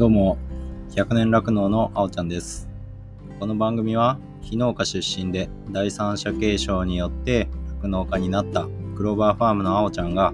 [0.00, 0.38] どうも、
[0.92, 2.70] 100年酪農のあおちゃんです。
[3.38, 7.50] この番組は、非農家出身で第三者継承によって
[7.82, 8.66] 酪農家になった
[8.96, 10.32] クローバーファームのあおちゃんが、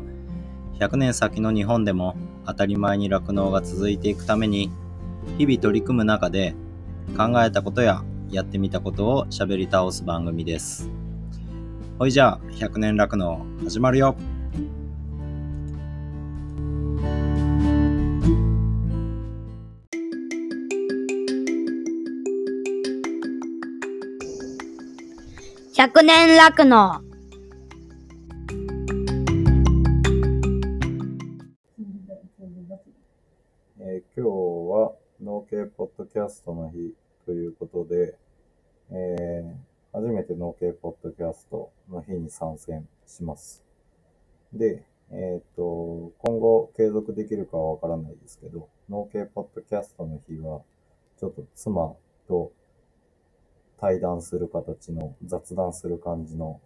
[0.79, 2.15] 100年先の日本でも
[2.47, 4.71] 当たり前に酪農が続いていくために、
[5.37, 6.55] 日々取り組む中で
[7.17, 10.89] 考えたことややってみたことを喋り倒す番組です。
[11.99, 14.15] ほいじゃあ、100年酪農始まるよ
[25.97, 27.01] 百年酪農
[33.81, 34.93] えー今日は
[35.23, 36.93] 農系ポッドキャストの日
[37.25, 38.15] ということで、
[38.91, 43.65] えー初めて農系ポッドキャストの日に参戦します。
[44.53, 50.61] で、えっ、と、今後継続できるかはわからないですけど、農系ポッドキャストの日は、
[51.19, 51.95] ちょっと妻
[52.29, 52.53] と
[53.81, 56.61] 対談する形の雑談する感じの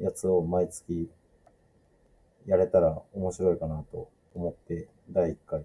[0.00, 1.08] やつを毎月
[2.46, 5.64] やれたら面白いかなと思って第1回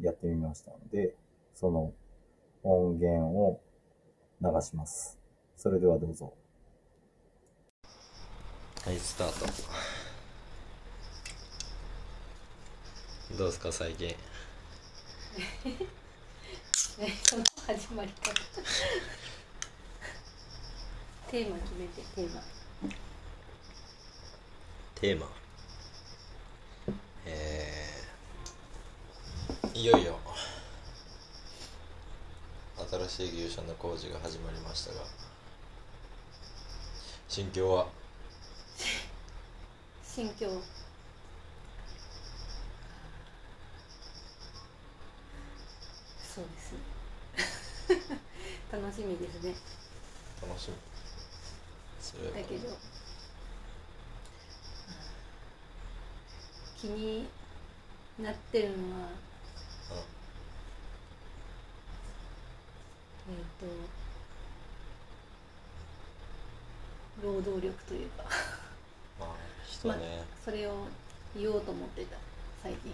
[0.00, 1.14] やってみましたので、
[1.54, 1.92] その
[2.62, 3.60] 音源を
[4.40, 5.18] 流します。
[5.56, 6.34] それではどうぞ。
[8.84, 9.46] はい、スタート。
[13.36, 14.08] どうですか、最近？
[16.98, 18.32] ね、その始まり方
[21.30, 22.40] テーマ決めてテーマ。
[24.94, 25.26] テーマ。
[27.26, 30.18] えー、いよいよ、
[32.90, 35.00] 新しい牛舎の工事が始まりましたが、
[37.28, 37.86] 心境は？
[40.02, 40.48] 心境。
[46.34, 46.72] そうです。
[46.72, 48.18] ね
[48.72, 49.54] 楽しみですね。
[50.40, 50.97] 楽しみ。
[52.12, 52.76] だけど
[56.80, 57.26] 気に
[58.20, 59.08] なってるのは
[63.30, 63.66] えっ、と
[67.22, 68.24] 労働力というか。
[69.20, 69.28] まあ、
[69.66, 70.86] 人ね、それを
[71.36, 72.16] 言おうと思ってた
[72.62, 72.92] 最近。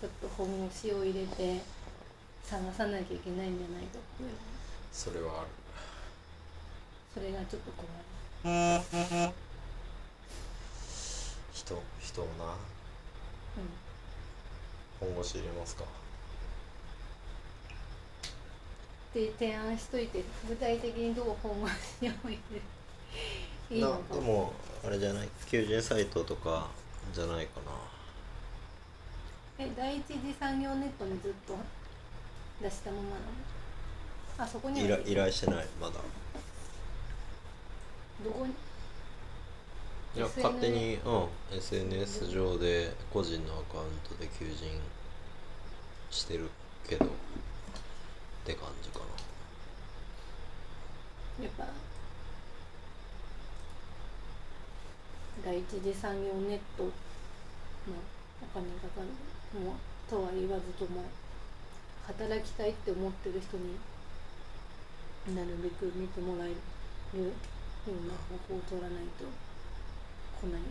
[0.00, 1.60] ちょっと本腰を入れて
[2.42, 4.30] 探さなきゃいけないんじゃないかっていう。
[4.92, 5.48] それはある。
[7.14, 8.15] それがちょっと怖い
[11.52, 12.56] 人、人をな、うん
[14.98, 15.84] 本腰入れますか。
[19.12, 21.68] で提案しといて具体的にどう本腰を
[22.02, 22.62] 入れる
[23.70, 24.14] いいのか。
[24.14, 24.52] なでも
[24.86, 25.28] あれじゃない？
[25.50, 26.68] 求人サイトとか
[27.12, 27.60] じゃないか
[29.58, 31.56] え第一次産業ネットにずっと
[32.62, 33.16] 出したままなの？
[34.38, 35.94] あそこに依頼してないまだ
[38.24, 38.52] どこに？
[40.16, 44.80] いや勝手にうん SNS 上で個人のアカウントで求人
[46.10, 46.48] してる
[46.88, 47.08] けどっ
[48.44, 49.00] て感じか
[51.38, 51.44] な。
[51.44, 51.66] やっぱ
[55.44, 56.90] 第一次産業ネットの
[58.42, 59.74] お金かかるもう
[60.10, 61.04] とは言わずとも
[62.06, 63.76] 働きたいって思ってる人に
[65.36, 66.54] なるべく見てもらえる
[67.90, 69.24] ような方法を取らないと
[70.40, 70.62] 来ない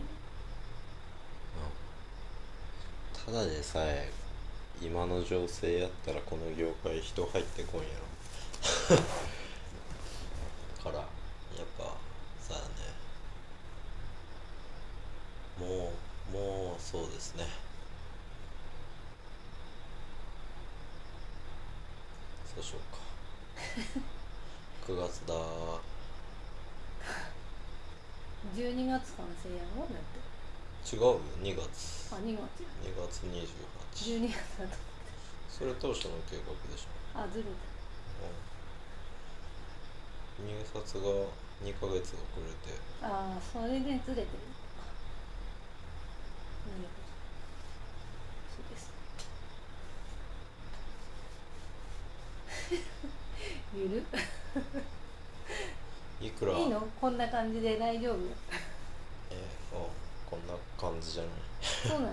[3.26, 4.10] ただでさえ
[4.80, 8.96] 今の情勢やったらこの業界人入ってこんやろ
[10.84, 11.06] からやっ
[11.78, 11.84] ぱ
[12.38, 12.54] さあ
[15.62, 15.92] ねも
[16.32, 17.44] うもうそうですね
[22.54, 25.34] そうしようか9月だ
[28.54, 28.86] 12
[29.48, 30.18] 月完成やろだって。
[30.86, 32.14] 違うよ2月。
[32.14, 33.46] あ2月？2月28
[34.20, 34.76] 12月だと
[35.50, 37.18] それ当初の計画でしょ。
[37.18, 37.48] あずれた
[40.38, 41.08] 入札が
[41.64, 42.78] 2ヶ月遅れて。
[43.02, 44.04] ああそれでずれてる。
[44.06, 44.22] のか
[46.66, 47.06] なるほど
[48.52, 48.92] そうです。
[53.74, 54.04] ゆる？
[56.26, 56.52] いくら？
[56.58, 56.80] いいの？
[57.00, 58.16] こんな感じで大丈夫？
[60.30, 61.32] こんな感じじゃない？
[61.88, 62.12] そうなの。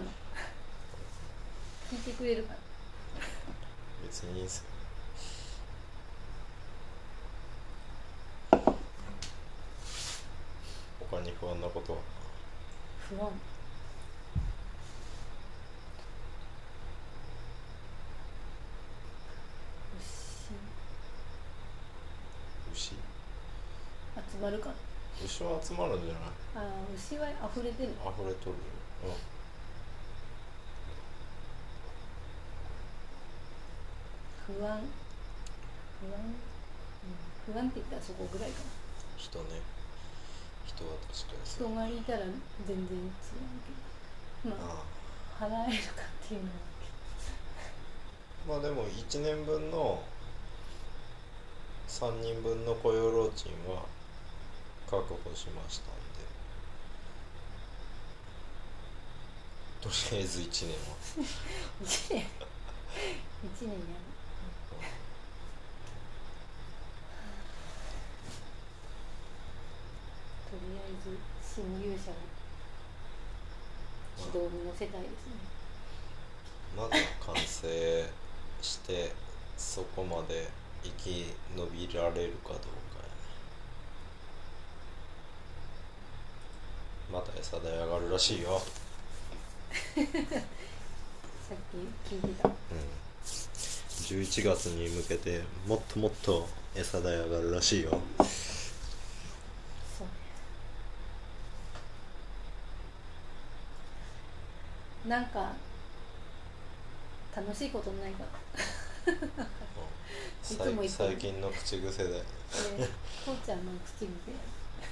[1.91, 2.59] 聞いてくれるかな。
[4.05, 4.63] 別にいいです
[11.11, 11.99] 他に不安なことは？
[13.09, 13.31] 不安。
[22.73, 22.79] 牛。
[22.79, 22.89] 牛？
[22.95, 24.71] 集まるか
[25.23, 26.23] 牛は集まるんじゃない？
[26.55, 26.63] ああ
[26.95, 27.89] 牛は溢れてる。
[27.89, 28.57] 溢れとる。
[29.09, 29.15] よ
[34.45, 34.77] 不安。
[35.99, 36.19] 不安、
[37.47, 38.65] うん、不安って言ったらそこぐらいかな。
[39.17, 39.61] 人ね。
[40.65, 42.19] 人は確かに人がいたら
[42.67, 43.11] 全然違う
[44.43, 44.55] けど。
[44.55, 44.85] まあ
[45.39, 46.55] あ払えるかっていうのは。
[48.45, 50.03] あまあでも1年分の
[51.87, 53.85] 3人分の雇用労賃は
[54.89, 56.25] 確保しましたんで
[59.83, 60.95] とりあえず1年は。
[61.83, 63.81] 1年1年やる
[70.49, 72.13] とりあえず新入社を
[74.17, 75.33] 指導に乗せたいですね
[76.77, 76.91] まず
[77.25, 78.09] 完成
[78.61, 79.11] して
[79.57, 80.47] そこまで
[80.81, 81.25] 生き
[81.57, 83.11] 延びられるかどうかやね。
[87.11, 88.61] また餌代上がるらしいよ。
[89.95, 90.05] さっ
[92.07, 92.47] き聞いてた。
[92.49, 92.53] うん。
[94.03, 97.91] 11月に向けてもっともっと餌代上がるらしいよ。
[99.97, 100.03] そ
[105.05, 105.07] う。
[105.07, 105.53] なんか
[107.35, 108.23] 楽しいことないか
[110.51, 112.17] いつも最近の口癖で。
[112.17, 112.89] えー
[113.25, 114.09] 父ちゃんの口癖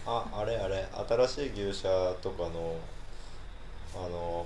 [0.05, 0.87] ああれあれ。
[1.07, 2.77] 新しい牛舎とかの
[3.95, 4.45] あの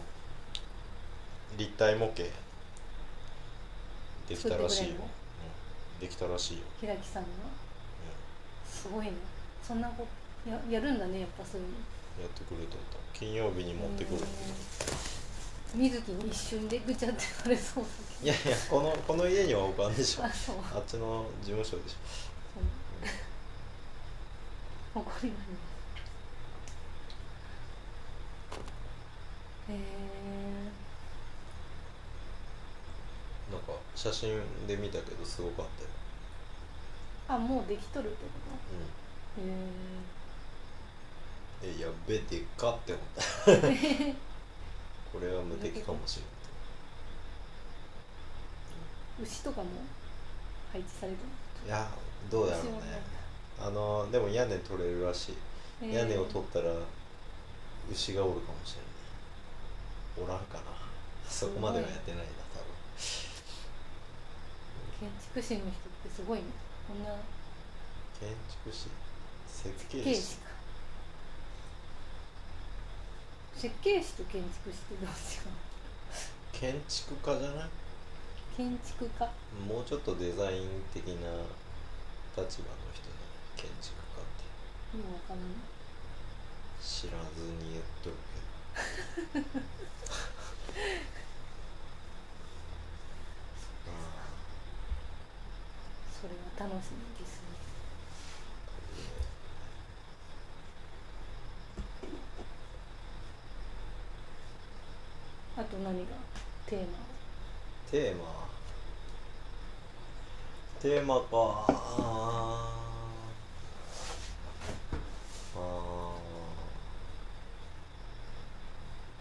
[1.58, 2.24] 立体模型。
[4.28, 7.30] できたらしいよ、うん、できたらしいよ、平木さんが
[8.68, 9.12] すごいね。
[9.62, 10.08] そんなこ
[10.46, 11.74] とややるんだねやっぱそういうの。
[12.18, 12.98] うん、やってくれとった。
[13.14, 14.22] 金曜日に持ってくる
[15.76, 17.90] 水木に一瞬でぐちゃってなれそうだ
[18.24, 20.22] いやいやこのこの家には置かんでしょ。
[20.22, 20.56] けどあそう。
[20.74, 21.96] あっちの事務所でしょ。
[24.94, 25.40] そう 怒りがね
[29.68, 29.95] へえなんか
[34.06, 35.90] 写真で見たけどすごかったよ。
[37.28, 38.30] あもうできとるってこ
[39.36, 39.42] と？
[39.42, 39.48] へう
[41.72, 41.76] ん。
[41.78, 43.06] えやっべでっかって思っ
[43.62, 43.68] た。
[43.68, 44.14] え
[45.12, 46.24] これは無敵かもしれ
[49.22, 49.70] ん牛とかも
[50.72, 51.18] 配置されて
[51.66, 51.90] いや
[52.30, 53.02] どうやろうね。
[53.60, 55.34] あのでも屋根取れるらし
[55.82, 55.88] い。
[55.88, 56.66] る屋根を取ったら
[57.92, 58.82] 牛がおるかもしれ
[60.24, 60.64] ないおらんかな。
[61.28, 62.24] そこまではやってないな
[65.00, 65.72] 建築士の人っ
[66.04, 66.46] てすごいね。
[66.88, 67.10] こんな。
[68.20, 68.88] 建築士。
[69.48, 70.16] 設計士。
[70.16, 70.50] 設計士か。
[73.56, 75.16] 設計士と建築士ってどう違う。
[76.52, 77.70] 建築家じゃない？
[78.56, 79.26] 建築家。
[79.68, 83.16] もうちょっとデザイン的な立場の人に
[83.58, 84.26] 建築家っ
[84.94, 84.98] て。
[84.98, 85.48] よくわかんない。
[86.82, 88.16] 知らずに言っとる
[89.34, 89.46] けど
[96.26, 96.34] それ
[96.66, 97.46] は楽しみですね。
[105.56, 106.06] あと何が？
[106.66, 106.88] テーマ。
[107.92, 108.24] テーマ
[110.82, 111.28] テーマか。
[111.32, 115.62] あーあ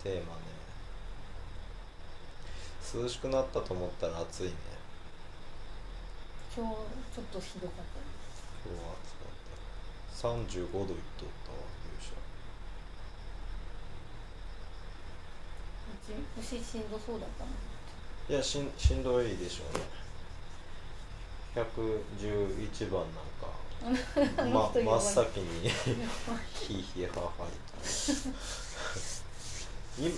[0.00, 0.02] ー。
[0.02, 0.40] テーマね。
[2.94, 4.54] 涼しくなったと思ったら暑いね。
[6.56, 6.70] 今日
[7.14, 7.98] ちょっとひどかった
[8.62, 9.50] 今日は暑かった
[10.54, 12.14] 35度いっとったわ勇者
[15.90, 16.14] うち
[16.56, 17.54] 牛しんどそうだったもん
[18.30, 19.84] いやしんしんどいでしょうね。
[21.54, 23.46] 111番なんか
[24.52, 27.46] ま真っ先にヒーヒーハーハー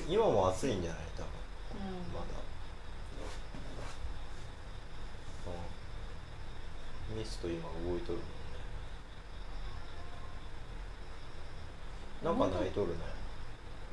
[0.08, 1.28] 今も暑いんじゃない多分
[1.76, 2.24] うんまだ、
[5.46, 5.52] うん、
[7.14, 8.58] ミスト今動いとるもんね。
[12.24, 12.98] なんか泣いとるね。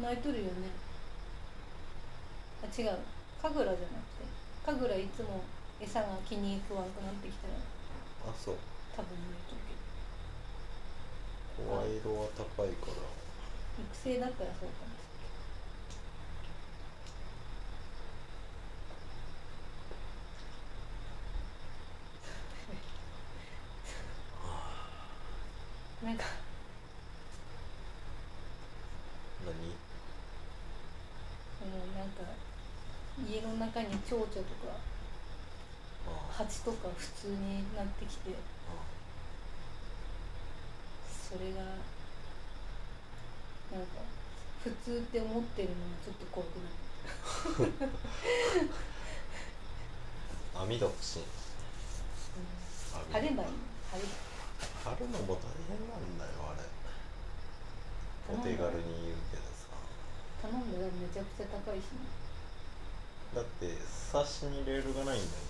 [0.01, 0.51] 泣いとるよね。
[2.63, 2.97] あ違う。
[3.41, 4.25] 神楽じゃなくて。
[4.65, 5.43] 神楽いつも
[5.79, 7.53] 餌が気に食わんくなってきたら
[8.31, 8.55] あそう。
[8.95, 9.61] 多分泣いとる
[11.57, 11.69] けど。
[11.69, 12.93] 声色は高いから。
[13.79, 15.05] 育成だったらそうかもし
[26.03, 26.25] れないなんか
[29.45, 29.55] 何
[31.71, 32.21] もうなんか
[33.25, 34.45] 家の中に蝶々とか
[36.07, 38.31] あ蜂とか普通になってきて
[38.69, 38.71] あ
[41.09, 41.61] それが
[44.63, 47.73] 普通って思ってるのがちょっと怖くなる
[50.55, 51.23] 網戸欲しい。
[53.11, 53.49] 貼ればいい。
[54.83, 56.61] 貼るのも大変なんだよあれ。
[58.35, 59.67] お手軽に言うけどさ。
[60.43, 62.22] 頼んだらめちゃくちゃ高いしね
[63.33, 63.65] だって
[64.11, 65.41] 冊子にレールがないんだよ。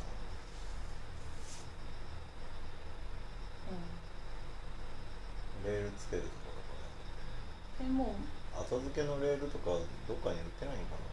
[5.64, 8.16] うレールつけるところこんでも。
[8.16, 9.76] れ後付けのレールとか
[10.08, 11.04] どっかに売ってないんかな。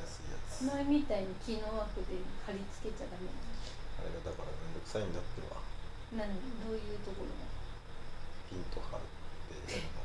[0.00, 0.64] 安いやつ。
[0.64, 5.60] 前みたいに木の枠で貼り付けちゃダメあれがだからめんどくさいんだってば
[6.16, 6.32] なの
[6.64, 7.44] どういうところが？
[8.48, 10.00] ピンと張るっていうの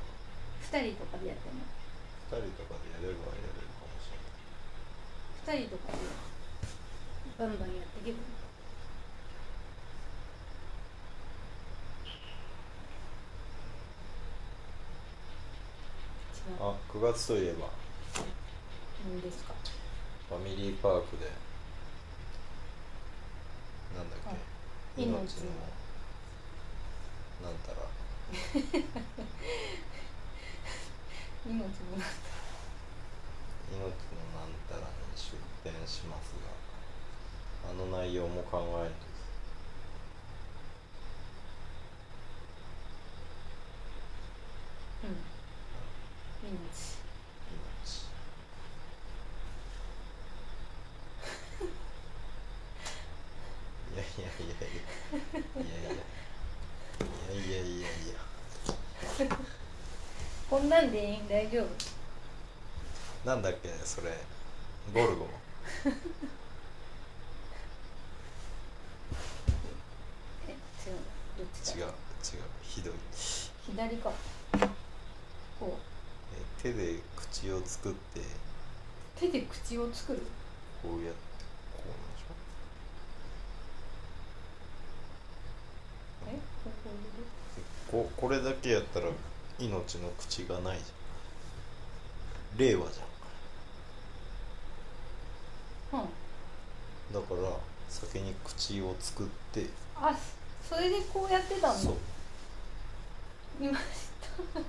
[0.67, 1.63] 2人とかでやっても
[2.33, 3.69] 2人とかでやれるはやれる
[5.49, 5.97] かもしれない2人とかで
[7.39, 8.17] バンバンやっていけば
[16.59, 17.69] あ9月といえば。
[19.07, 19.53] 何ですか？
[20.29, 21.31] ファミリーパークで。
[23.95, 24.35] なんだっはい
[24.95, 25.17] け命の。
[27.43, 27.77] なんたら。
[31.45, 32.09] 命のなんたら。
[33.71, 34.08] に出展
[35.89, 36.35] します
[37.65, 39.09] があの内容も考えると。
[45.07, 45.15] うん。
[46.47, 46.59] 命。
[47.51, 48.09] 命。
[53.91, 54.87] いやいやいやいや。
[55.63, 55.89] いや
[57.33, 57.61] いやいやいや。
[57.61, 57.87] いや
[59.25, 59.37] いや
[60.49, 61.67] こんなんでいい大丈夫？
[63.25, 64.17] なんだっけそれ。
[64.93, 65.27] ゴルゴ
[70.47, 70.57] え違う。
[71.37, 71.79] どっちだ？
[71.79, 71.83] 違う。
[71.83, 71.93] 違う。
[72.63, 72.93] ひどい。
[73.65, 74.11] 左か。
[75.59, 75.77] こ
[76.33, 78.19] え手で口を作って。
[78.19, 78.23] う
[79.19, 80.19] 手で口を作る？
[80.81, 81.19] こうやって
[81.75, 82.33] こうなんでしょ？
[86.29, 86.39] え？
[86.63, 89.07] ここ入れるここれだけやったら
[89.59, 92.57] 命の口がないじゃん。
[92.57, 93.08] 令和じゃん
[95.93, 97.13] うん。
[97.13, 97.51] だから
[97.89, 99.67] 先に口を作って。
[99.95, 100.15] あ
[100.67, 101.95] それでこうやってたんだそう、
[103.59, 103.83] 見まし
[104.21, 104.59] た。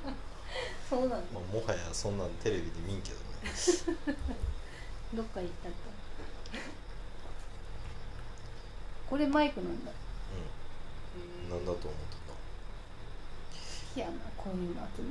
[0.88, 1.16] そうなんだ。
[1.32, 3.22] まあ、もはやそんなんテレビで見んけどね。
[5.14, 5.74] どっか行ったか
[9.08, 9.92] これマイクなんだ。
[11.44, 11.50] うん。
[11.50, 12.20] なんだと思って
[13.96, 15.02] いやなこういうの集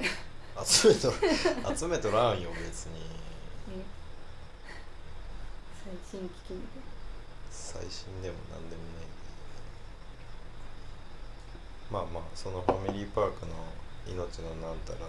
[0.00, 0.14] める。
[0.56, 2.94] た 集めと集めとらんよ別に。
[2.94, 3.27] ね
[5.88, 6.82] 最新機器みたい
[7.50, 9.08] 最新でも何でもない
[11.90, 13.52] まあまあそのファミリーパークの
[14.06, 15.08] 命のなんたらの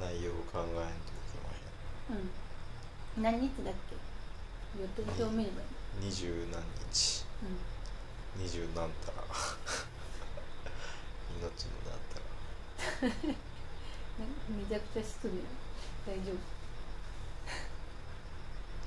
[0.00, 1.40] 内容を考えんといけ
[2.12, 3.22] まうん。
[3.22, 3.96] 何日だっけ？
[4.82, 6.60] 予定表見ればいいへん二十何
[6.92, 7.24] 日。
[8.36, 9.24] うん二十何たら。
[11.40, 13.08] 命のなんたら。
[13.32, 15.32] ねめちゃくちゃ失礼。
[16.06, 16.32] 大丈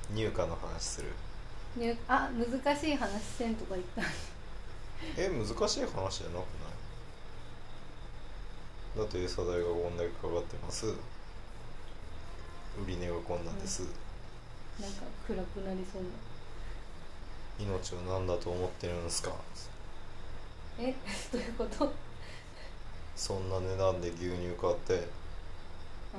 [0.09, 1.07] 入荷の話する。
[1.77, 4.01] 夫ねあ難しい話せんとか言った
[5.17, 6.69] え難しい話じゃなくな
[8.95, 8.97] い？
[8.97, 10.85] だって餌代がこんだけかかってます。
[10.87, 13.83] 売り値がこんなんです、
[14.79, 16.09] なんか暗くなりそうな。
[17.59, 19.31] 命を何だと思ってるんですか？
[20.77, 20.93] え
[21.31, 21.93] どういうこと？
[23.15, 25.07] そんな値段で牛乳買って
[26.13, 26.17] う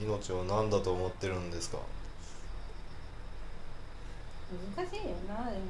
[0.00, 1.78] 命を何だと思ってるんですか？
[1.78, 1.80] ん
[4.48, 5.64] 難しいよなでも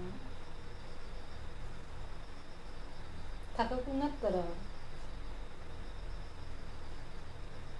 [3.57, 4.35] 高くなったら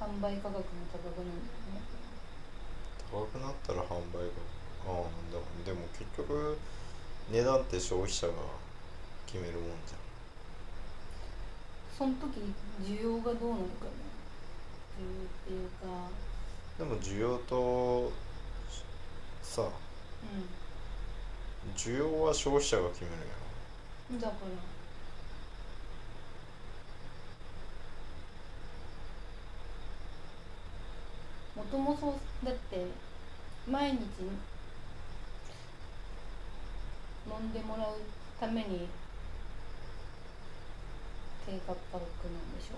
[0.01, 1.83] 販売価格も高くなるんだよね
[3.11, 4.43] 高くなったら販売が
[4.87, 6.59] ああでもでも結局
[7.31, 8.33] 値段って消費者が
[9.27, 9.95] 決めるもんじ
[11.97, 13.93] その時需要がどうなるかね
[14.99, 16.11] 需要っていうか。
[16.81, 18.13] ゃんでも需要と
[19.43, 19.67] さう
[21.77, 23.17] 需要は消費者が決める
[24.11, 24.79] やんだから。
[31.63, 32.87] もともとだって
[33.69, 33.97] 毎日
[37.27, 37.97] 飲んでもらう
[38.39, 38.89] ために
[41.45, 41.99] 低価格
[42.29, 42.75] なんでしょ？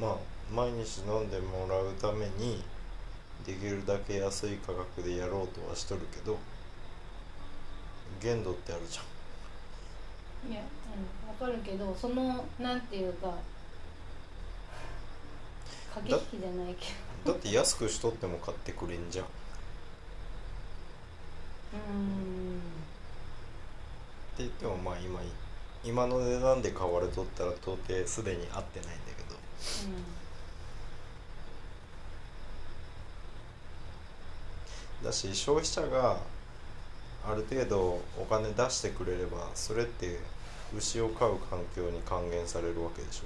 [0.00, 0.16] ろまあ
[0.54, 2.62] 毎日飲んでもらうために
[3.44, 6.38] できるだけ安い価格でやろうとはしとるけど
[8.20, 9.02] 限度ってあるじゃ
[10.48, 10.52] ん。
[10.52, 13.34] いや、うん、わかるけどそのなんていうか
[15.94, 16.86] 駆け引きじゃないけ
[17.24, 19.24] だって安くしとっても買ってくれんじゃん。
[19.24, 19.28] っ
[21.72, 22.60] どうん
[24.36, 25.20] て言ってもまあ今
[25.84, 29.36] 今の値段で買われとったら到底すでに合ってないんだけど。
[35.04, 36.18] だし消費者が
[37.28, 40.18] ある程度お金出してくれればそれって
[40.76, 43.24] 牛を飼う環境に還元されるわけでしょ。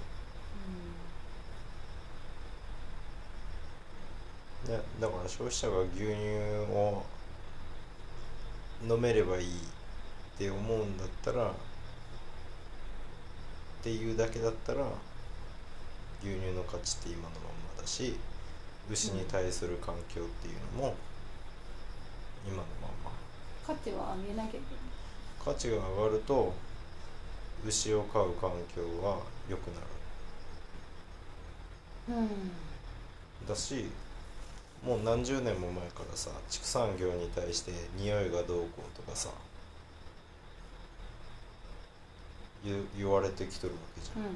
[4.67, 6.09] でだから消費者が牛乳
[6.73, 7.03] を
[8.89, 9.51] 飲めればいいっ
[10.39, 11.53] て思うんだったらっ
[13.83, 14.85] ていうだけだったら
[16.23, 17.33] 牛乳の価値って今のまん
[17.77, 18.15] まだし
[18.91, 20.95] 牛に対する環境っていうのも
[22.47, 23.11] 今のまんま
[23.71, 24.65] 価値は上げなきゃいけない。
[25.39, 26.53] 価値が上がると
[27.65, 29.81] 牛を飼う環境は良くな
[32.17, 32.19] る。
[32.19, 32.23] う
[33.45, 33.47] ん。
[33.47, 33.87] だし
[34.85, 39.29] もう何十年も前からさ畜産業に対して匂いがどうこうとかさ
[42.65, 44.23] 言言われてきとるわけじゃん。
[44.25, 44.27] う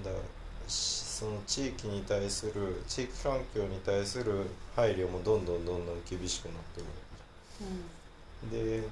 [0.00, 0.02] ん。
[0.02, 0.22] だから
[0.68, 6.86] しその地域に対する地域環境に対する配慮もどんどんどんどん厳しくなってる。
[6.86, 7.03] わけじゃん
[8.50, 8.82] で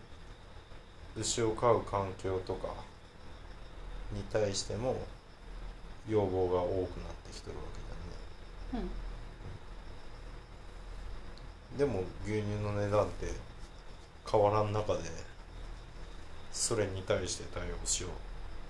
[1.16, 2.68] 牛を飼う環境とか
[4.12, 4.96] に対しても
[6.08, 7.62] 要望が多くなってきてるわ
[8.72, 8.90] けだよね。
[11.72, 11.78] うん。
[11.78, 13.26] でも牛乳の値段って
[14.30, 15.00] 変わらん中で
[16.52, 18.10] それに対して対応しよう。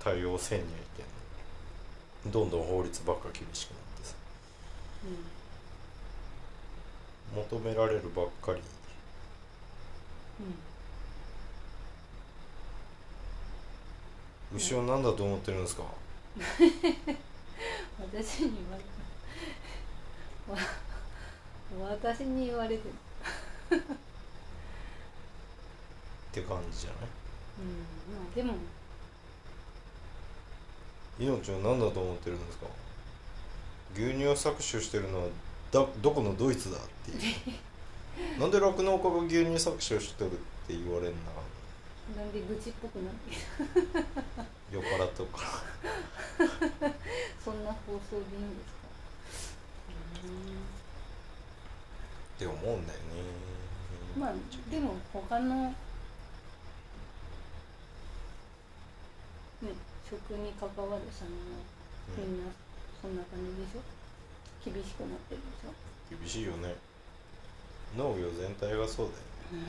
[0.02, 2.32] 対応せんにはいけん。
[2.32, 4.14] どんどん法律ばっか厳しくなってさ。
[7.34, 8.60] 求められるばっかり
[14.54, 15.84] 牛を何だと思ってるんですか？
[17.98, 18.82] 私に言われ
[20.46, 20.58] たわ
[22.02, 22.82] 私に言われて
[23.70, 23.76] る。
[23.76, 23.80] っ
[26.32, 27.00] て感じじゃない？
[27.60, 27.78] うん
[28.14, 28.54] まあでも。
[31.18, 32.66] 命を何だと思ってるんですか？
[33.94, 35.26] 牛乳を搾取してるのは
[35.70, 37.18] だどこのドイツだっていう
[38.38, 40.34] なんで酪農家が牛乳搾取してるっ
[40.66, 41.32] て言われんな？
[42.16, 43.36] なんで愚痴っぽくなって
[44.72, 45.44] 酔っ払っとくか
[46.80, 46.92] ら。
[47.44, 48.88] そんな放送でいいんですか？
[52.36, 53.04] って思うんだよね。
[54.18, 54.32] まあ
[54.70, 55.74] でも他のね
[60.08, 61.34] 食に関わるさんも
[62.18, 62.50] みんな
[63.00, 63.82] そんな感じでしょ？
[64.70, 65.72] 厳しくなってるでしょ？
[66.18, 66.74] 厳しいよね
[67.96, 69.12] 農業全体がそうだ
[69.58, 69.66] よね。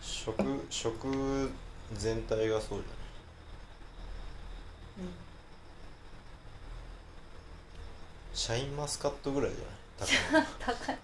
[0.00, 0.34] 食
[0.70, 1.50] 食
[1.94, 2.94] 全体がそうじゃな
[5.08, 5.12] い。
[8.34, 9.60] シャインマスカットぐらいじゃ
[10.38, 10.98] ない高い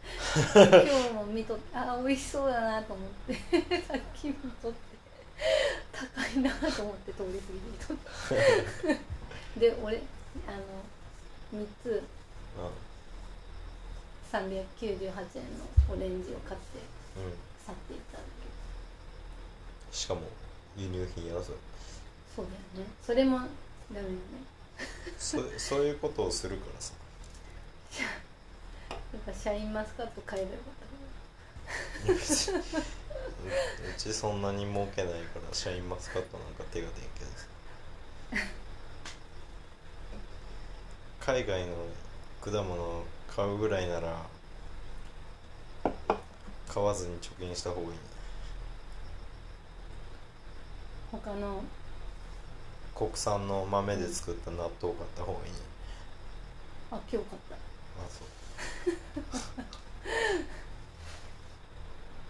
[0.52, 3.34] 高い今日も見とってあ美味しそうだなと思って
[3.82, 4.78] さっき見とって
[5.92, 7.96] 高いなと思って通り過ぎて見とっ
[9.56, 10.02] てで俺
[10.46, 10.52] あ
[11.52, 12.02] の3つ
[14.32, 16.78] 398円のオレンジを買って
[17.16, 17.32] うん、うん、
[17.64, 18.46] 去っていったんだけ
[19.90, 19.96] ど。
[19.96, 20.20] しかも
[20.76, 21.58] 輸入品やらそれ
[22.36, 22.92] そうだよね。
[23.02, 23.44] それもダ
[23.94, 24.10] メよね。
[25.18, 26.94] そそういうことをするからさ。
[29.12, 30.74] なんかシャインマスカット買えばよかっ
[32.06, 32.18] たうう
[33.96, 37.46] ちそんなに儲けないからシャインマスカットなんか手が出んけどさ。
[41.20, 41.74] 海外の
[42.40, 43.04] 果物を
[43.38, 44.26] 買うぐらいなら
[46.68, 47.88] 買わずに貯金した方がいい。
[47.90, 47.96] ね
[51.12, 51.62] 他の？
[52.96, 55.52] 国産の豆で作った納豆を買った方がいい。
[55.52, 55.58] ね
[56.90, 57.54] あ今日買った。
[57.54, 57.58] あ
[58.10, 58.28] そう。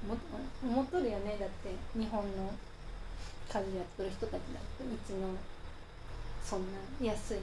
[0.06, 0.18] も
[0.62, 2.52] 思っとるよねだって日本の
[3.48, 5.28] 家事やってる人たちだってうちの
[6.44, 7.40] そんな安いの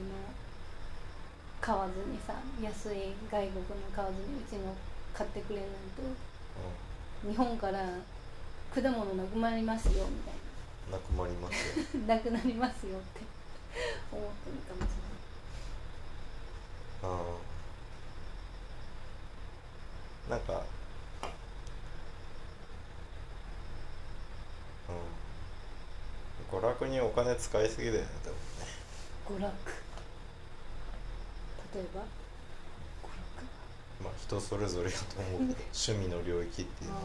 [1.66, 4.72] 買わずにさ安い外国の買わずにうちの
[5.12, 7.80] 買ってくれないと日本から
[8.72, 10.34] 果物なくなりますよみたい
[10.92, 10.98] な。
[10.98, 12.00] くなりますよ。
[12.06, 13.20] な なくなりますよって。
[14.12, 14.94] 思ってるかもし
[17.02, 17.16] れない。
[17.16, 17.20] あ
[20.28, 20.62] あなんか
[24.88, 26.58] うん。
[26.58, 28.30] 娯楽にお金使いすぎだよね多
[29.34, 29.50] 分ね。
[29.50, 29.85] 娯楽
[31.76, 32.00] 例えば？
[32.00, 32.04] 娯
[34.04, 37.02] まあ人それぞれやと思うけど趣味の領域っていうのは。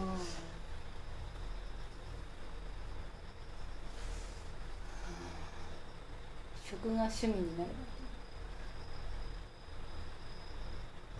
[6.63, 7.69] 食が趣味になる。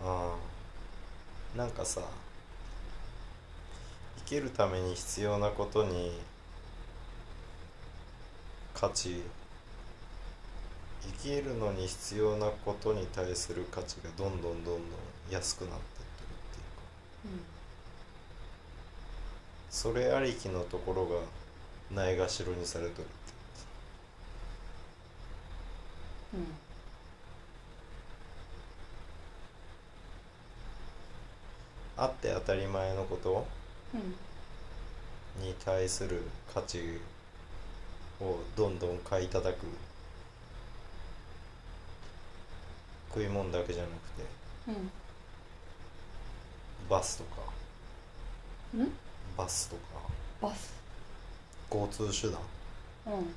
[0.03, 0.35] ああ
[1.55, 2.01] あなんかさ
[4.19, 6.19] 生きるために必要なことに
[8.73, 9.21] 価値
[11.01, 14.79] 生きるのに必要なことに対する価値がどんどんどんどん
[15.29, 16.57] 安くなってってるって
[17.29, 17.45] いうか。
[19.69, 21.19] それありきのところが
[21.91, 23.11] ないがしろにされとるって
[26.33, 26.47] うん。
[31.97, 33.45] あって当たり前のこと。
[33.93, 34.15] うん。
[35.39, 36.21] に対する
[36.53, 36.99] 価値
[38.19, 39.65] をどんどん買い叩く
[43.13, 44.24] 食い物だけじゃなくて
[44.69, 44.89] うん。
[46.89, 47.41] バスとか。
[48.74, 48.91] うん？
[49.38, 49.82] バスとか。
[50.41, 50.74] バス？
[51.69, 52.39] 交通手段。
[53.08, 53.34] うん。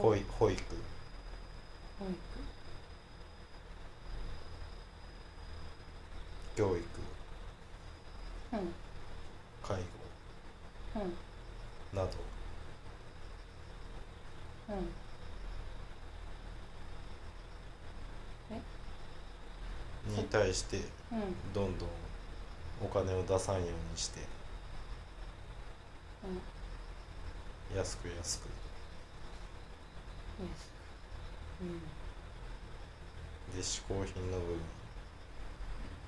[0.00, 0.62] 保育保育。
[1.98, 2.16] 保育？
[6.56, 6.84] 教育。
[8.52, 8.74] うん。
[9.62, 9.74] 介
[10.96, 11.02] うん。
[11.02, 11.08] 護
[11.94, 12.08] など。
[14.68, 14.74] うん
[20.08, 20.80] に対してう
[21.16, 21.52] ん。
[21.52, 21.88] どんどん
[22.82, 24.20] お金を出さんようにして
[27.72, 27.76] うん。
[27.76, 28.48] 安く安く。
[31.62, 31.80] うん。
[33.56, 34.60] で嗜好品の部分。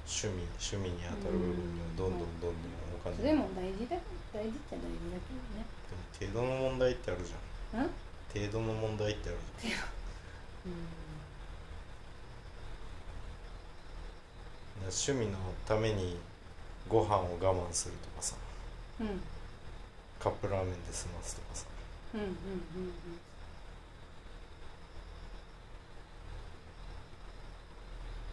[0.08, 2.52] 趣味趣味に当たる部分にはどんどんどんどん
[2.96, 3.16] お金。
[3.16, 3.96] それも大事だ
[4.32, 5.36] 大事っちゃ大事だけ
[6.24, 7.82] でも程度の問題ってあるじゃん。
[7.82, 7.92] どね
[8.32, 9.82] 程度の問題ってあるじゃん。
[10.72, 11.07] うん
[14.88, 16.16] 趣味のために
[16.88, 18.36] ご飯を我慢するとかさ。
[19.00, 19.20] うんうん
[20.18, 21.64] カップラーメンで済ますとかさ。
[22.14, 22.34] うんうんうん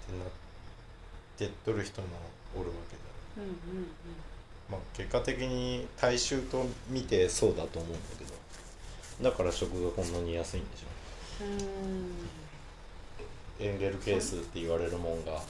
[0.06, 0.28] ってなっ
[1.38, 2.08] てっとる人も
[2.56, 3.02] おるわけだ。
[3.38, 3.88] うんうんうん。
[4.72, 8.34] まあ結果的に大衆と見てそうだと思うんだけど。
[9.30, 11.46] だから食がこんなに安いんでしょ。
[11.46, 11.48] う
[13.64, 13.66] ん。
[13.68, 15.42] エンゲル係数って言われるもんが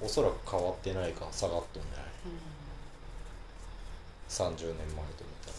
[0.00, 2.06] おそらく変わってないか下がっとんじゃない。
[4.28, 5.54] 30年前と見たら。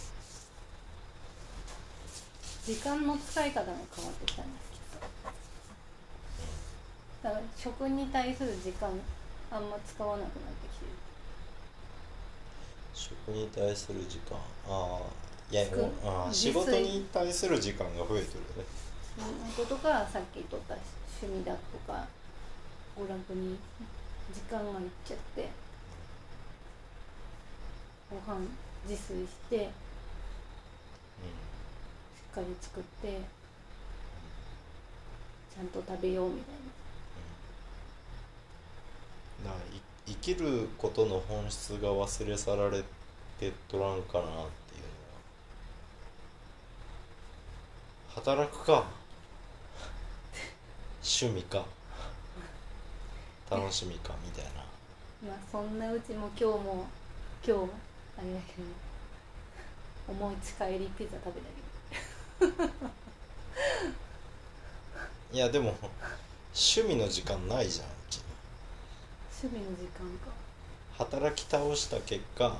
[2.66, 4.46] 時間の使い方が変わってきたん。
[4.54, 5.00] ですきっと
[7.24, 8.90] だから食に対する時間
[9.52, 10.30] あんま使わなくなっ
[10.62, 10.92] てきてる。
[12.94, 15.02] 食に対する時間ああ
[15.52, 15.64] いや
[16.04, 18.66] あー自炊仕事に対する時間が増えてるね。
[19.58, 20.76] ことかさっき言った
[21.22, 21.60] 趣味だと
[21.92, 22.08] か
[22.98, 23.58] 娯楽に
[24.34, 25.50] 時間がいっちゃって
[28.10, 28.40] ご飯
[28.88, 29.62] 自炊してし
[32.32, 33.22] っかり作って
[35.54, 36.54] ちゃんと食べようみたい
[39.46, 39.52] な。
[39.52, 42.84] あい生きることの本質が忘れ去られ
[43.40, 44.46] てっとらんかなっていうのは。
[48.16, 48.86] 働くか。
[51.04, 51.66] 趣味か
[53.50, 54.52] 楽しみかみたいな。
[55.30, 56.88] なまあそんなうちも今日も
[57.46, 57.72] 今日
[58.18, 58.68] あれだけど
[60.08, 62.80] 思いつ帰りピザ食べたけど。
[65.34, 65.76] いやでも
[66.54, 68.22] 趣味の時間ないじゃんうち。
[69.44, 70.32] 趣味の時間か。
[70.98, 72.56] 働き倒した結果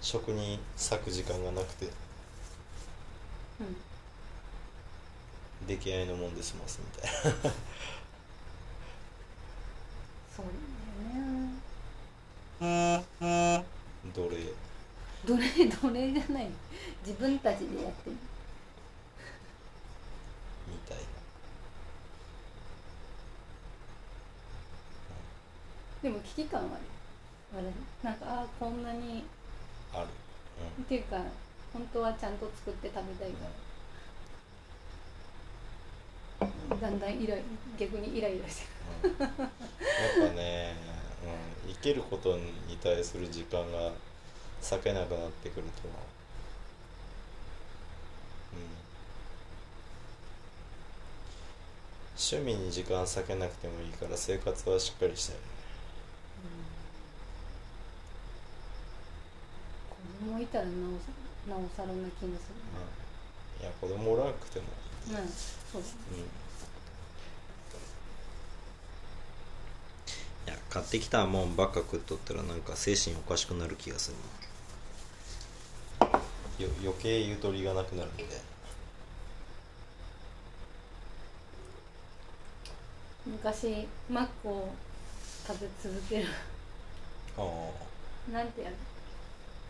[0.00, 1.86] 食に割く時間がなくて。
[3.60, 3.89] うん
[5.70, 7.20] 出来合いのもんで済ますみたいな。
[10.34, 11.60] そうなん
[12.60, 13.00] だよ
[13.60, 13.64] ね。
[14.12, 14.36] どれ
[15.24, 16.48] 奴隷奴隷じゃない。
[17.06, 18.16] 自分たちでやってる。
[20.66, 21.02] みたいな。
[26.02, 26.78] でも危機感は
[27.56, 27.64] ある。
[28.02, 29.22] なんかああこんなに
[29.94, 30.08] ある。
[30.82, 31.16] っていうか
[31.72, 33.50] 本当はちゃんと作って食べたいから
[36.40, 37.42] だんだんイライ
[37.78, 38.66] 逆にイライラして
[39.04, 39.30] うん、うん、やっ
[40.30, 40.74] ぱね、
[41.66, 43.92] うん、生きることに対する時間が
[44.62, 45.88] 割けなくなってくると
[48.54, 48.80] うん
[52.16, 55.46] 趣味に時間割けなくてもいいから生活はしっかりしたいよね。
[59.90, 61.10] 子供いたらなおさ
[61.48, 62.50] なおさらな気がす
[63.60, 64.66] いや子供おらなくても。
[64.66, 66.22] るうん、そうす、うん、い
[70.46, 74.16] や買ってきたもんばっか食っとったらなんか精神おかしくなる気がする
[76.64, 78.24] よ余計ゆとりがなくなるんで。
[83.26, 84.72] 昔マックを
[85.46, 86.26] 食べ続ける。
[87.38, 88.32] ああ。
[88.32, 88.70] なんてや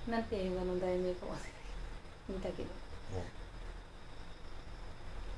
[0.09, 1.37] なんて映画の題名か忘れ
[2.29, 2.69] 見たけど、
[3.15, 3.40] うん。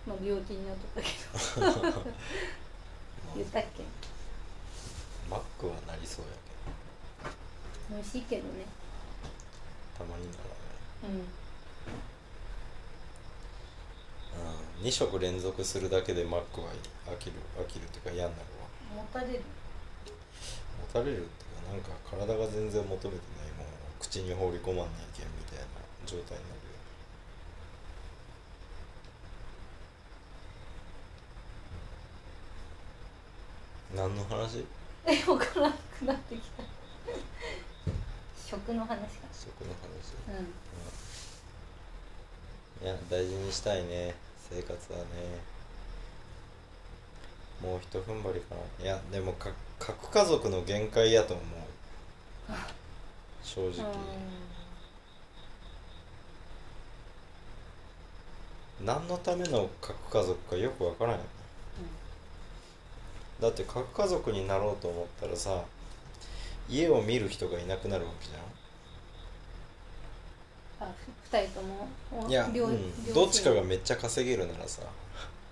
[0.07, 2.13] まあ病気になっとったけど。
[3.37, 3.83] 言ったっけ？
[5.31, 6.33] マックはなりそうや
[7.31, 8.65] け美味しいけどね。
[9.99, 10.43] どたまになら
[11.05, 11.17] うん。
[14.79, 14.87] うん。
[14.87, 16.69] 2食連続するだけでマックは
[17.07, 18.45] 飽きる飽きるっていうか嫌になる
[18.97, 19.03] わ。
[19.03, 19.43] もたれる。
[20.81, 25.65] 持たれるっていうかなんか体が全然求めてないものを口に放り込まんないけんみたいな
[26.05, 26.63] 状態になるよ
[33.95, 34.65] 何の話？
[35.07, 36.63] え分からなくなってきた。
[38.49, 39.29] 食の話か。
[39.33, 40.15] 食の話。
[40.39, 40.43] う
[42.85, 42.87] ん。
[42.87, 44.15] いや大事にしたいね。
[44.51, 45.05] 生活はね。
[47.63, 48.85] もうひと踏ん張りかな。
[48.85, 51.47] いやでもか核家族の限界やと思う。
[53.45, 53.87] 正直、
[58.85, 61.25] 何のための核家族かよくわからんよね
[63.43, 65.65] だって核家族になろうと思ったらさ
[66.71, 68.39] 家を見る人がいなくなるわけじゃ
[70.87, 70.89] ん。
[70.89, 71.89] あふ二人とも
[72.25, 74.83] おいや、両うん、どっちかがめっちゃ稼げるならさ。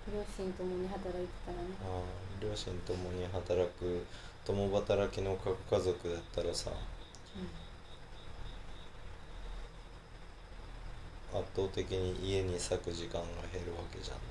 [0.07, 1.63] 両親ともに働いてたらね。
[1.83, 4.05] あー両親ともに働く
[4.45, 6.71] 共働きの核家族だったらさ。
[11.33, 14.21] 圧倒的に家に割く時間が減るわけじゃんね。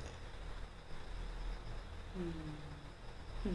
[2.16, 2.59] うん
[3.46, 3.52] うん。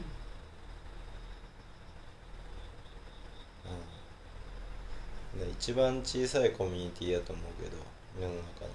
[5.38, 5.46] うん。
[5.46, 7.78] で一番小さいコミュニティやと思うけど
[8.20, 8.70] 世の中の。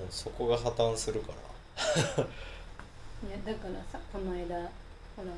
[0.00, 1.38] もうそこが破綻するから。
[3.28, 4.54] いやだからさこの間
[5.16, 5.32] ほら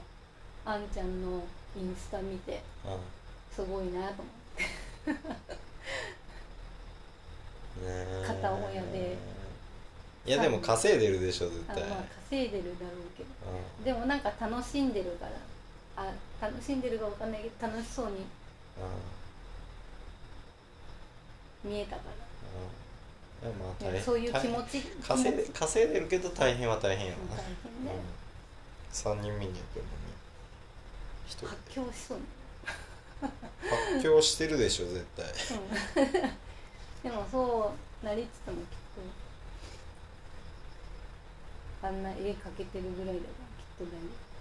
[0.65, 1.45] あんちゃんの
[1.77, 2.89] インスタ見てう
[3.55, 4.35] すごいなと思っ
[5.07, 5.13] て。
[5.13, 5.21] んね
[7.85, 8.25] え。
[8.27, 9.17] 片親で
[10.29, 11.83] いやでも稼いでるでしょ絶対。
[11.83, 13.29] あまあ稼いでるだろうけど。
[13.79, 13.85] うん。
[13.85, 15.33] でもなんか楽しんでるから。
[16.05, 18.13] あ楽しんでるかわかんないけど楽しそうに
[21.65, 21.71] うん。
[21.73, 22.03] 見えたか
[23.43, 23.49] ら。
[23.49, 23.59] うん。
[23.59, 24.03] まあ大変。
[24.03, 24.83] そういう気持大ち。
[25.03, 27.37] 稼いで稼いでるけど大変は大変やうんな。
[27.37, 27.99] 大変だよ。
[28.93, 29.99] 3人目にやってるも
[31.47, 32.25] 発狂しそうに。
[33.21, 35.27] 発狂してるでしょ絶対。
[35.97, 36.13] うん。
[37.03, 38.63] でもそうなりつつもきっ
[38.95, 39.28] と
[41.83, 43.97] あんな絵描けてるぐらいだからきっと大丈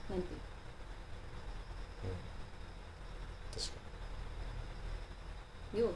[0.09, 0.13] 夫。
[0.13, 0.39] なんていう
[3.53, 3.73] 確か
[5.75, 5.91] 要は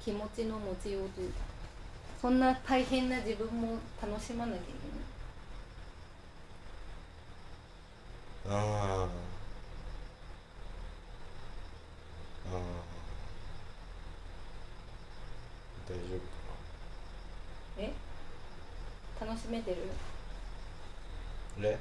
[0.00, 1.40] 気持ちの持ちようというか
[2.20, 4.98] そんな大変な自分も楽しまなきゃいけない。
[8.48, 8.56] にああ
[9.04, 9.06] あ
[12.54, 12.58] あ
[15.88, 16.24] 大丈夫か
[17.78, 17.92] え？
[19.20, 19.76] 楽しめてる？
[21.58, 21.78] なね。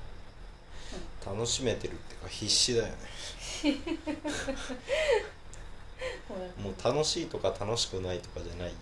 [1.26, 2.94] 楽しめてるっていうか必死だよね。
[6.58, 8.74] もう楽しいとか楽しくないとかじゃない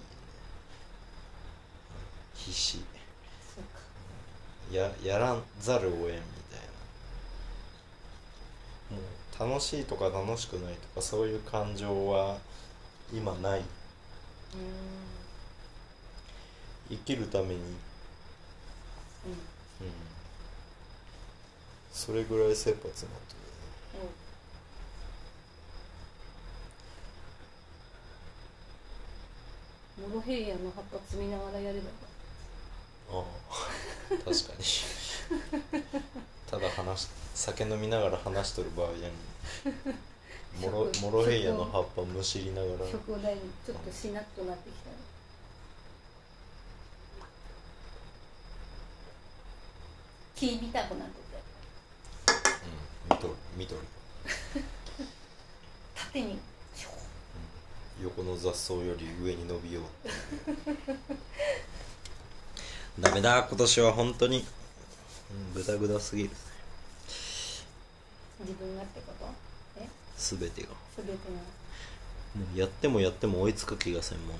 [2.33, 2.83] 必死。
[4.71, 6.19] ややらざるを得んみたい
[8.91, 8.95] な。
[8.95, 9.03] もう
[9.51, 12.39] 楽しいとか楽しくないとかそういう感情は
[13.11, 13.63] 今ない。
[16.89, 17.65] 生きるために、うん、う
[19.35, 19.39] ん
[21.91, 23.35] それぐらい切羽詰まって
[30.01, 31.89] モロヘイヤの葉っぱ摘みながらやれば
[33.11, 33.23] ああ
[34.09, 34.63] 確かに
[36.49, 39.13] ただ話し酒飲みながら話しとる場合やに
[40.61, 42.77] モロ食モロヘイヤの葉っぱむしりながら。
[42.85, 44.89] た食を台にちょっとしなっとなってきた。
[44.89, 44.95] ら
[50.35, 51.28] 木見たくなっと
[53.07, 53.81] 見とる見とる。
[55.95, 56.39] 縦に。
[58.01, 59.83] 横の雑草より上に伸びよう
[63.01, 64.47] ダメだ今年は本当に。
[65.31, 66.29] うんグダグダすぎる。
[68.39, 69.27] 自分がってこと？
[69.81, 69.87] え？
[70.17, 70.69] 全てが。
[70.95, 71.17] 全てが。
[72.41, 74.33] もうやってもやっても追いつく気がせんもんね。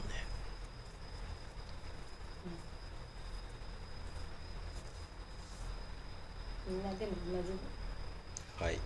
[6.67, 7.49] みんなでも同じ
[8.59, 8.77] はい。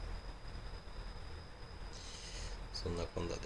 [2.74, 3.42] そんなこんなで。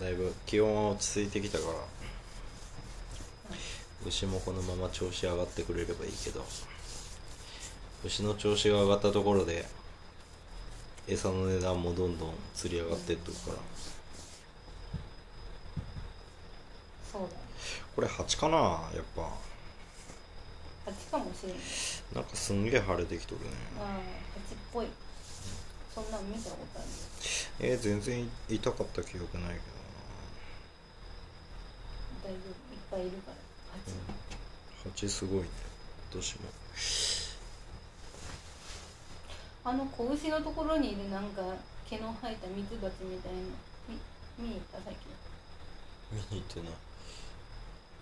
[0.00, 1.72] だいぶ気温は落ち着いてきたから
[4.06, 6.44] 牛もこのまま調子上がってくれればいいけど
[8.04, 9.66] 牛の調子が上がったところで
[11.08, 13.56] 餌の値段もどんどん釣り上がってっとくから。
[17.12, 17.28] そうだ
[17.96, 19.28] これ蜂かなやっぱ
[20.84, 21.58] 蜂かもしれない
[22.14, 23.50] なんかすんげえ晴れてきとるね。
[23.78, 23.86] ああ
[24.34, 24.86] 蜂っぽい。
[25.94, 26.88] そんなん見たことある？
[27.60, 29.60] えー、全然痛かった記憶ないけ
[32.24, 32.48] 大丈夫。
[32.72, 33.36] いっぱいいるから。
[33.74, 35.48] 蜂、どな蜂すごいね。
[36.12, 36.40] 今年も。
[39.62, 41.42] あの子牛のところにいるなんか
[41.88, 43.38] 毛の生えたミツバチみたいな
[43.88, 43.98] み
[44.38, 44.78] 見に行った？
[44.78, 44.96] さっき
[46.10, 46.72] 見に行ってない。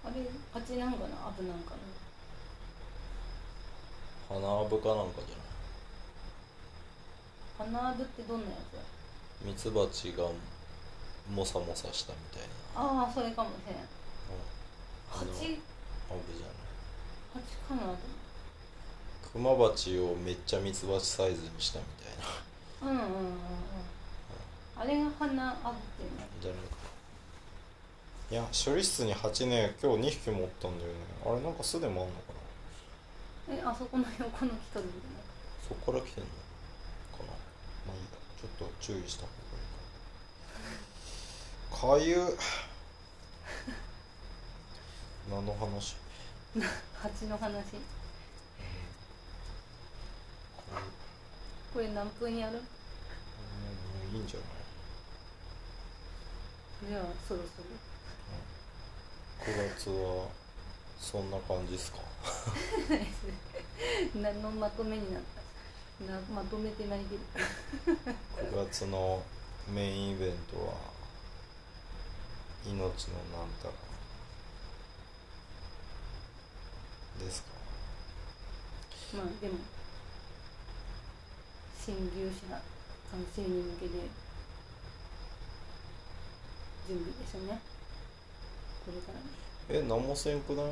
[0.05, 1.27] あれ蜂なんかな？
[1.27, 1.77] アブなんかな？
[4.29, 5.37] 花アブかなんかじゃ
[7.65, 7.73] ない？
[7.73, 8.75] 花アブってどんなやつ？
[8.77, 8.81] だ
[9.45, 10.25] ミツバチが
[11.35, 12.81] モサモサしたみたいな。
[13.03, 13.77] ああそれかもしれん。
[15.11, 16.53] あの蜂アブじゃな
[17.41, 17.45] い？
[17.69, 17.95] 蜂かな
[19.33, 22.93] クマバチをめっちゃミツバチサイズにしたみたいな。
[22.93, 23.35] うんうんうんうん。
[24.77, 26.19] あれが花アブっていうの？
[26.41, 26.77] じゃないか。
[28.31, 30.99] いや処理室に蜂ね今日2匹持ったんだよね。
[31.25, 32.38] あれなんか巣でもあんのかな？
[33.51, 35.13] えあそこの横の人でみたい。
[35.13, 35.19] な
[35.67, 36.31] そこから来てんの
[37.17, 37.33] かな。
[37.87, 38.09] まあいいや
[38.41, 39.33] ちょっと注意した方が
[41.97, 42.19] いいか。
[42.21, 42.37] かゆっ。
[45.31, 45.97] 何の話？
[47.03, 47.77] 蜂の話？
[51.73, 51.89] これ。
[51.89, 52.55] 何分やる？
[52.55, 52.61] も
[54.13, 54.45] ういいんじゃな
[56.89, 56.91] い？
[56.91, 57.69] じゃあそろそろ。
[59.45, 60.29] 9月は
[61.01, 61.99] そんな感じっすか？
[64.21, 66.13] 何のまとめになった？
[66.13, 67.23] なまとめてないけど
[68.61, 69.23] 9月の
[69.69, 70.75] メインイベントは
[72.65, 73.73] 命のなんたら
[77.25, 77.49] ですか？
[79.17, 79.55] まあでも
[81.85, 82.47] 新牛舎
[83.11, 83.93] 完成に向けて
[86.89, 87.61] 準備ですよね。
[88.85, 89.19] これから
[89.69, 90.67] え何もせんくない？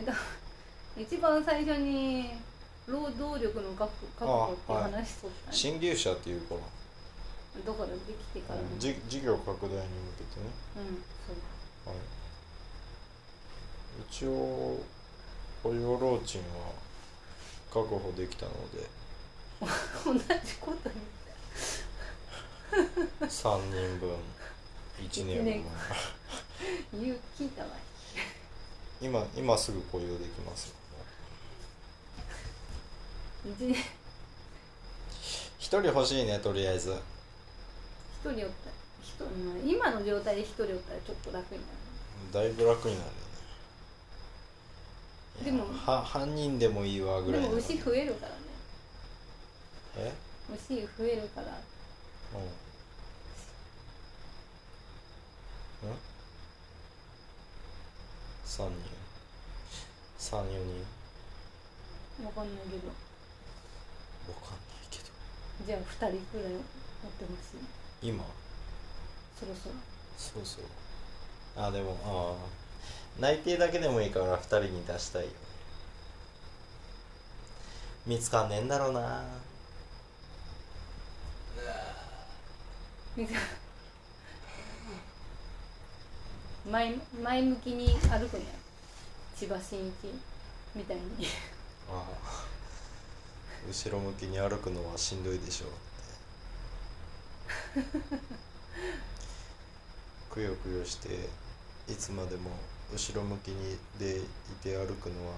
[0.00, 0.14] えだ
[0.96, 2.30] 一番最初に
[2.86, 6.60] 労働力の確確保っていう話しとった新牛舎っていうから
[7.64, 7.94] だからで
[8.34, 8.60] きてから。
[8.60, 8.78] のうん。
[8.78, 9.82] じ事業拡大に向
[10.18, 10.46] けてね。
[11.84, 11.94] そう。
[11.94, 11.98] はい。
[14.10, 14.78] 一応
[15.62, 16.72] 雇用労賃は
[17.72, 18.86] 確保できたので。
[20.04, 20.94] 同じことに
[23.22, 24.14] 3人分。
[25.00, 25.64] 1年分。
[27.00, 27.68] 言う聞いたわ
[29.00, 30.74] 今今すぐ雇用できますよ。
[35.58, 36.90] 一人欲しいねとりあえず。
[36.90, 36.96] 一
[38.22, 38.70] 人おった。
[39.02, 41.66] 人うん今の状態で一人おったらちょっと楽にな
[42.32, 43.12] だいぶ楽になるよ
[45.42, 45.44] ね。
[45.44, 48.38] でもは半人でもいいわぐらいでも牛増えるからね。
[49.98, 50.12] え？
[50.54, 51.46] 牛増えるから。
[52.34, 52.48] うんうん
[58.46, 58.70] 3人。
[60.18, 60.86] 34人。
[62.24, 62.88] わかんないけど。
[62.88, 62.94] わ
[64.40, 65.04] かんないけど。
[65.66, 65.84] じゃあ二
[66.18, 66.62] 人くらい持っ
[67.12, 67.58] てほし
[68.02, 68.24] い今？
[69.38, 69.74] そろそろ。
[70.16, 70.64] そうそう。
[71.56, 75.34] あでもああ内定だけでもいいから2人に出したいよね。
[78.06, 79.24] 見つかんねえんだろうな。
[83.16, 83.40] みたいな
[86.70, 88.46] 前前向きに歩くんや。
[89.36, 89.92] 千葉真一
[90.74, 91.02] みたいに。
[91.88, 92.44] ああ。
[93.68, 95.68] 後ろ向きに歩くのはしんどいでしょう
[97.78, 98.16] って。
[100.30, 101.28] くよくよして
[101.88, 102.50] いつまでも
[102.92, 104.24] 後ろ向きにでい
[104.62, 105.34] て歩くのは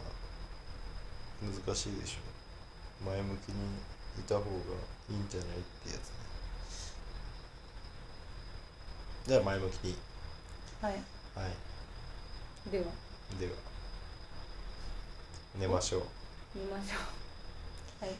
[1.43, 3.55] 難しいでしょ前向きに
[4.18, 4.47] いた方が
[5.11, 6.03] いいんじゃないってやつね。
[9.26, 9.97] じゃあ前向きに
[10.81, 12.70] はいはい。
[12.70, 12.84] では。
[13.39, 13.53] では。
[15.59, 16.03] 寝ましょう。
[16.55, 16.97] 見ましょ
[18.03, 18.05] う。
[18.05, 18.14] はい。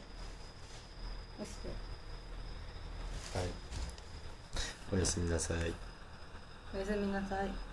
[1.41, 1.67] 押して。
[3.37, 3.47] はい。
[4.93, 5.73] おやすみなさい。
[6.73, 7.68] おやすみなさい